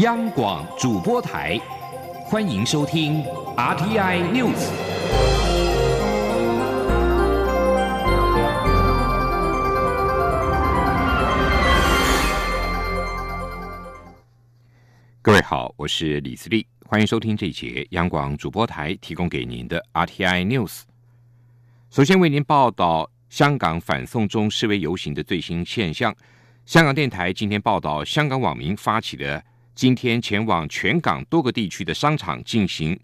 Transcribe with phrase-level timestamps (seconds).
[0.00, 1.60] 央广主播台，
[2.24, 3.22] 欢迎收听
[3.54, 4.70] RTI News。
[15.20, 20.84] 各位好，我是李思利，欢迎收听这一节央广主播台提供给您的 RTI News。
[21.90, 26.16] 首先为您报道香港反送中示威游行的最新现象。
[26.64, 29.44] 香港电台今天报道，香港网民发起的。
[29.80, 33.00] 今天前往全港多个地区的商场进行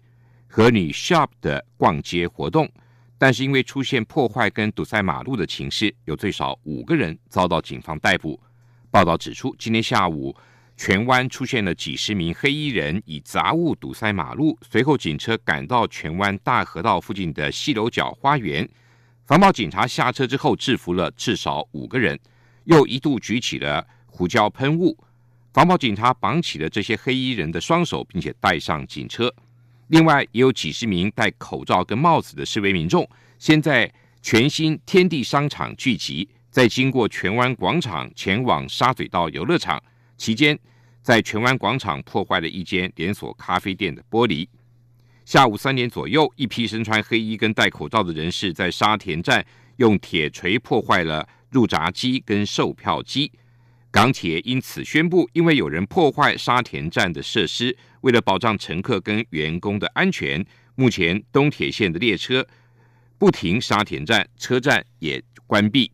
[0.47, 2.69] 和你 shop 的逛街活动，
[3.17, 8.39] 但是因为出现破坏跟堵塞马路的情势，有最少五个人遭到警方逮捕。
[8.91, 10.35] 报道指出，今天下午
[10.75, 18.69] 荃湾出现了几十名黑衣人以杂物堵塞马路，随后警车赶到荃湾大河道附近的西楼角花园，
[19.25, 22.19] 防暴警察下车之后制服了至少五个人，
[22.65, 24.95] 又一度举起了胡椒喷雾。
[25.53, 29.33] 防暴警察绑起了这些黑衣人的双手，并且带上警车。
[29.87, 39.81] 另外，也有几十名戴口罩跟帽子的示威民众，先在全新天地商场聚集，再经过荃湾广场前往沙嘴道游乐场。
[40.17, 40.59] 期间，
[41.01, 44.47] 在荃湾广场破坏了一间连锁咖啡店的玻璃。
[45.23, 49.45] 下午三点左右，一批身穿黑衣跟戴口罩的人士在沙田站
[49.77, 53.31] 用铁锤破坏了入闸机跟售票机。
[53.97, 60.45] 港铁因此宣布，因为有人破坏沙田站的设施，为了保障乘客跟员工的安全，
[60.75, 62.47] 目前东铁线的列车
[63.17, 65.91] 不停沙田站，车站也关闭。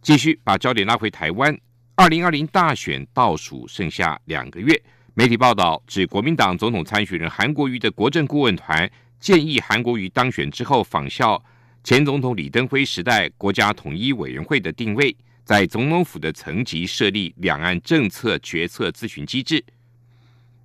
[0.00, 1.58] 继续把焦点拉回台湾，
[1.96, 4.80] 二零二零大选倒数剩下两个月，
[5.14, 11.44] 媒体报道指，国民党总统参选人韩国瑜的国政顾问团建议韩国瑜当选之后仿效
[11.82, 15.16] 前总统李登辉时代国家统一委员会的定位。
[15.44, 19.62] 在总统府的层级设立两岸政策决策咨询机制，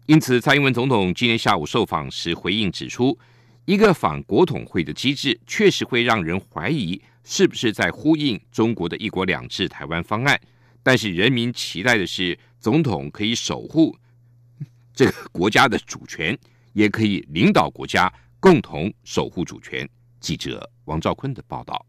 [0.05, 3.19] 因此蔡英文总统今天下午受访时回应指出，
[3.65, 10.39] 一个反国统会的机制确实会让人怀疑是不是在呼应中国的一国两制台湾方案，
[10.81, 13.93] 但是人民期待的是总统可以守护
[14.93, 16.37] 这个国家的主权，
[16.71, 19.87] 也可以领导国家共同守护主权。
[20.21, 21.85] 记者王兆坤的报道。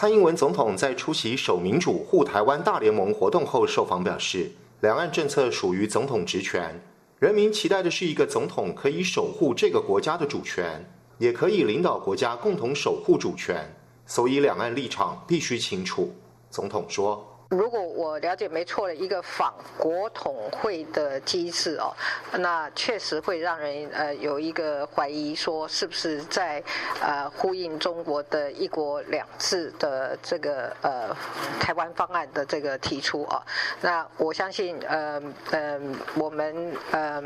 [0.00, 4.48] 蔡英文总统在出席“首民主、护台湾”大联盟活动后受访表示，
[4.78, 6.80] 两岸政策属于总统职权，
[7.18, 10.88] 人民期待的是一个总统可以守护这个国家的主权，
[11.18, 13.74] 也可以领导国家共同守护主权，
[14.06, 16.14] 所以两岸立场必须清楚。
[16.48, 17.37] 总统说。
[17.50, 21.96] 如果我了解没错的一个仿国统会的机制哦，
[22.40, 26.62] 那确实会让人呃有一个怀疑，说是不是在
[27.00, 31.16] 呃呼应中国的一国两制的这个呃
[31.58, 33.42] 台湾方案的这个提出啊？
[33.80, 35.80] 那我相信呃呃
[36.16, 37.22] 我们呃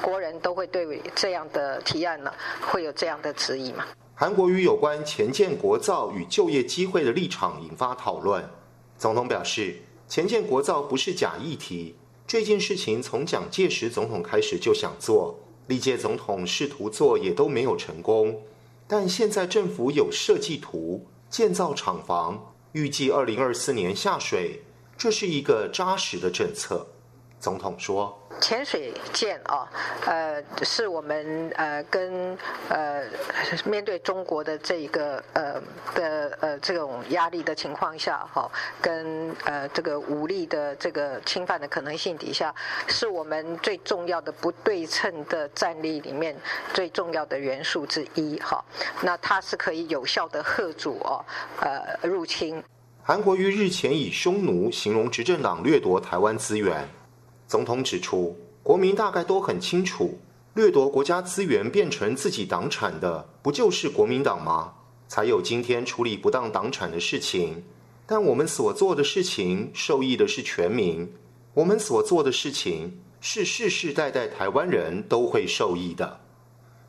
[0.00, 3.84] 国人都会对这样的提案呢会有这样的质疑嘛？
[4.14, 8.42] 韩国与有关前建国造与就业机会的立场引发讨论。
[8.98, 9.76] 总统表示，
[10.08, 11.94] 前建国造不是假议题，
[12.26, 15.38] 这件事情从蒋介石总统开始就想做，
[15.68, 18.42] 历届总统试图做也都没有成功，
[18.88, 24.62] 但现在政府有设计图，建造厂房，预计二零二四年下水，
[24.96, 26.84] 这是一个扎实的政策。
[27.38, 28.18] 总统说。
[28.40, 29.68] 潜水舰啊，
[30.06, 32.36] 呃，是我们呃跟
[32.68, 33.04] 呃
[33.64, 35.60] 面对中国的这一个呃
[35.94, 38.50] 的呃这种压力的情况下哈，
[38.80, 42.54] 跟呃这个武力的这个侵犯的可能性底下，
[42.86, 46.36] 是我们最重要的不对称的战力里面
[46.72, 48.64] 最重要的元素之一哈。
[49.02, 51.24] 那它是可以有效的吓阻哦
[51.60, 52.62] 呃入侵。
[53.02, 56.88] 韩国于日前以匈奴形容执政党掠夺台湾资源。
[57.48, 60.18] 总统指出，国民大概都很清楚，
[60.52, 64.74] 掠夺国家资源变成自己党产的，不就是国民党吗？
[65.08, 67.64] 才有今天处理不当党产的事情。
[68.06, 71.10] 但我们所做的事情，受益的是全民。
[71.54, 76.20] 我们所做的事情，是世世代代台湾人都会受益的。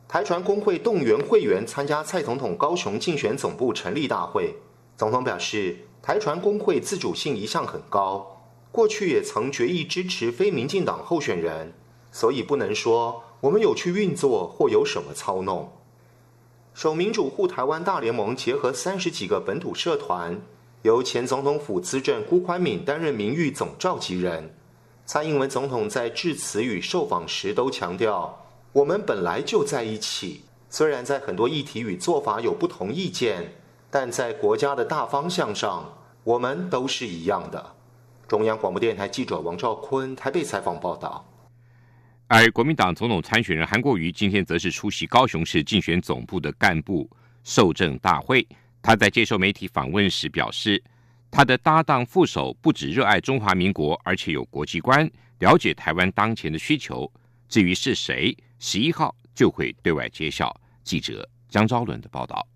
[0.06, 4.54] 台船工会动员会员参加蔡总统高雄竞选总部成立大会。
[4.98, 8.39] 总统表示，台船工会自主性一向很高。
[8.72, 11.72] 过去也曾决议支持非民进党候选人，
[12.12, 15.72] 所以不能说我们有去运作或有什么操弄。
[16.72, 20.40] 守民主护台湾大联盟结合三十几个本土社团，
[20.82, 24.54] 由前总统府资政辜宽敏担任名誉总召集人。
[25.04, 33.52] 蔡英文总统在致辞与受访时都强调，我们本来就在一起，虽然在很多议题与做法有不同意见，
[33.90, 37.74] 但在国家的大方向上，我们都是一样的。
[38.30, 41.28] 中央广播电台记者王兆坤台北采访报道。
[42.28, 47.10] 而国民党总统参选人韩国瑜今天则是出席高雄市竞选总部的干部
[47.42, 48.46] 受证大会。
[48.80, 50.80] 他在接受媒体访问时表示，
[51.28, 55.10] 他的搭档副手不止热爱中华民国，而且有国际观，
[55.40, 57.12] 了解台湾当前的需求。
[57.48, 60.54] 至于是谁，十一号就会对外揭晓。
[60.84, 62.46] 记者江昭伦的报道。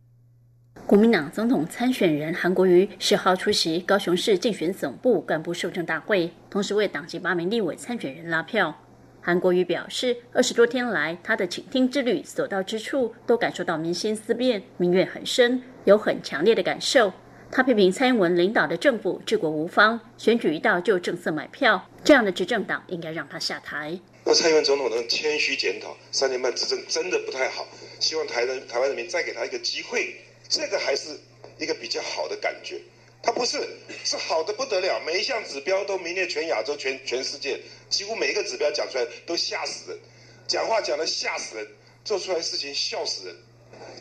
[0.87, 8.79] 国民党总统参选人韩国瑜十号出席高雄市竞选总部干部受证大会，同时为党籍八名立委参选人拉票。
[9.23, 17.11] 韩国瑜表示，二十多天来，他的倾听之旅所到之处，都感受到民心思变，民怨很深，有很强烈的感受。
[17.51, 23.99] 他批评蔡英文领导的政府治国无方，选举一到就政策买票，这样的执政党应该让他下台。
[24.25, 27.67] 那蔡英文总统能谦虚检讨，三年半执政真的不太好，
[27.99, 30.15] 希望台人台湾人民再给他一个机会，
[30.49, 31.19] 这个还是
[31.59, 32.81] 一个比较好的感觉。
[33.23, 33.59] 他不是，
[34.05, 37.59] 是好的不得了，每一项指标都名列全亚洲、全全世界，
[37.89, 39.99] 几乎每一个指标讲出来都吓死人，
[40.47, 41.67] 讲话讲的吓死人，
[42.05, 43.37] 做出来事情笑死人，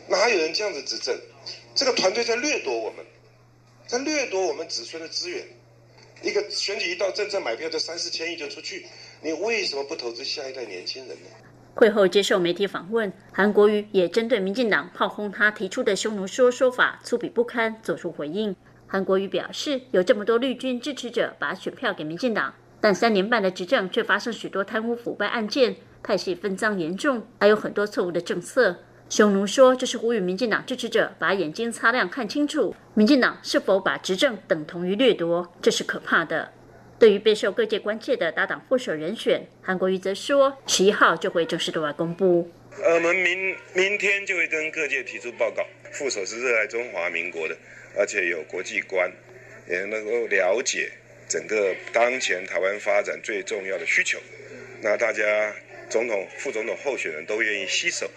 [0.08, 1.18] 哪有人这样子执政？
[1.74, 3.04] 这个团队在掠夺我们，
[3.86, 5.46] 在掠夺我们子孙的资源。
[6.22, 8.86] 一个选举一到，政策买票就三四千亿就出去，
[9.22, 11.30] 你为什么不投资下一代年轻人呢？
[11.74, 18.54] 会后接受媒体访问，韩国瑜也针对民进党炮轰他提出的匈奴说说法粗鄙不堪，做出回应。
[18.86, 28.76] 韩国瑜表示，有这么多绿军支持者把选票给民进党，但三年半的执政却发生许多贪污腐败案件，派系分赃严重，还有很多错误的政策。
[29.08, 36.50] 匈奴说，这是呼吁民进党支持者把眼睛擦亮，看清楚民进党是否把执政等同于掠夺，这是可怕的。
[37.04, 42.50] 对于备受各界关切的搭档副手人选，韩国瑜则说，十一号就会正式对外公布。
[42.82, 45.62] 我们明明天就会跟各界提出报告，
[45.92, 47.54] 副手是热爱中华民国的。
[47.94, 49.12] 而且有国际观，
[49.68, 50.90] 也能够了解
[51.28, 54.18] 整个当前台湾发展最重要的需求。
[54.80, 55.54] 那大家
[55.90, 58.10] 总统、副总统候选人都愿意携手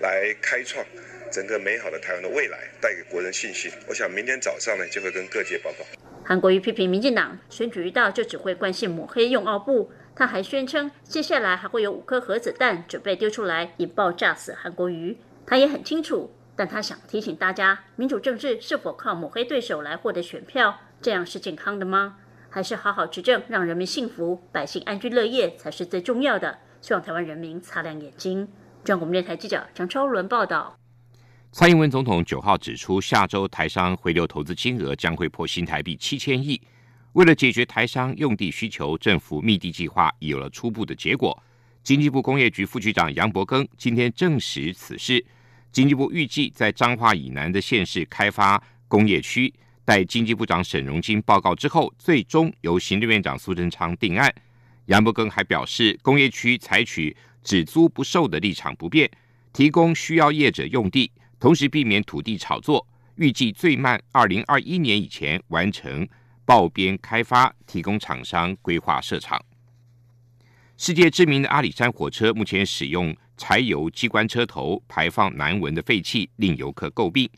[0.00, 0.84] 来开创
[1.32, 3.72] 整个美好的台湾的未来，带给国人信心。
[3.88, 5.84] 我想明天早上呢，就会跟各界报告。
[6.24, 15.16] 韩国瑜批评民进党选举一到就只会惯性抹黑用奥布，他还宣称接下来还会有五颗核子弹准备丢出来引爆炸死韩国瑜。
[15.46, 16.32] 他也很清楚。
[16.54, 22.18] 但他想提醒大家，民主政治是否靠抹黑对手来获得选票，这样是健康的吗？
[22.50, 26.58] 还是好好执政，让人民幸福、百姓安居乐业才是最重要的？
[26.82, 28.46] 希望台湾人民擦亮眼睛。
[28.84, 30.76] 中国电台记者张超伦报道。
[31.54, 36.58] 蔡英文总统九号指出，下周台商回流投资金额将会破新台币七千亿。
[37.12, 41.40] 为了解决台商用地需求，政府密地计划已有了初步的结果。
[41.84, 45.22] 经济部工业局副局长杨伯庚今天证实此事。
[45.70, 49.52] 经济部预计在彰化以南的县市开发工业区，
[49.84, 54.34] 待经济部长沈荣金报告之后，最终由行政院长苏贞昌定案。
[54.86, 57.14] 杨伯庚还表示，工业区采取
[57.44, 59.10] 只租不售的立场不变，
[59.52, 61.10] 提供需要业者用地，
[61.42, 62.86] 同时避免土地炒作。
[63.16, 66.08] 预计最慢二零二一年以前完成
[66.44, 69.44] 报边开发，提供厂商规划设厂。
[70.76, 73.12] 世界知名的阿里山火车目前使用。
[73.36, 77.28] 柴油机关车头排放难闻的废气，令游客诟病。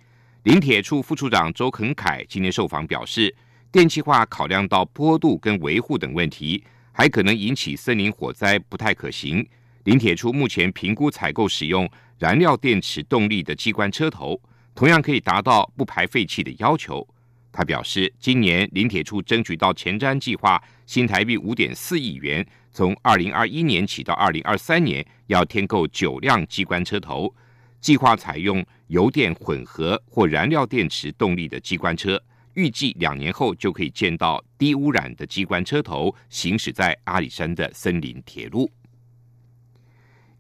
[0.43, 3.35] 林铁处副处长周肯凯今天受访表示，
[3.73, 6.63] 电气化考量到坡度跟维护等问题，
[6.93, 9.49] 还可能引起森林火灾，不太可行。
[9.85, 11.89] 林铁处目前评估采购使用
[12.19, 14.41] 燃料电池动力的机关车头，
[14.75, 17.07] 同样可以达到不排废气的要求。
[17.53, 22.45] 他表示，今年林铁处争取到前瞻计划新台币五点四亿元。
[22.73, 27.33] 从二零二一年起到二零二三年，要添购九辆机关车头，
[27.79, 32.21] 计划采用油电混合或燃料电池动力的机关车。
[32.55, 38.71] 预计两年后就可以见到低污染的机关车头行驶在阿里山的森林铁路。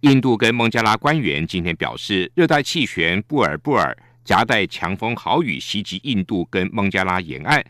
[0.04, 7.64] 印度跟孟加拉官员今天表示，热带气旋布尔布尔夹带强风豪雨袭击印度跟孟加拉沿岸。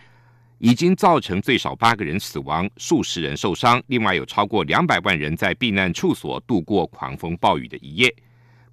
[0.58, 8.12] 已经造成最少八个人死亡，数十人受伤，另外有超过两百万人在避难处所度过狂风暴雨的一夜。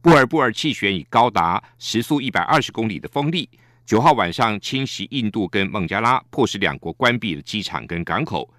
[0.01, 3.47] 布尔布尔气旋以高达时速一百二十公里的风力，
[3.85, 8.51] 九号晚上侵袭印度跟孟加拉，迫使两国关闭了机场跟港口。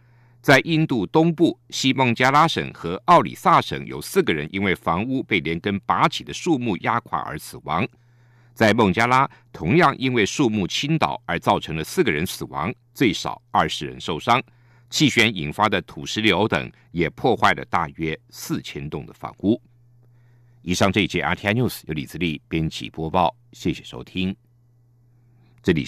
[0.43, 7.87] 在印度东部西孟加拉省和奥里萨省，有四个人因为房屋被连根拔起的树木压垮而死亡。
[8.53, 14.43] 在孟加拉，同样因为树木倾倒而造成了四个人死亡，最少二十人受伤。
[14.91, 19.59] 气旋引发的土石流等也破坏了大约四千栋的房屋。
[20.63, 24.37] 以上这一节 RTI News 由李自力编辑播报，谢谢收听。